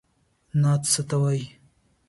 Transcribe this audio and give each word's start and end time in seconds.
نعت 0.61 0.81
څه 0.91 1.01
ته 1.09 1.15
وايي؟ 1.21 1.45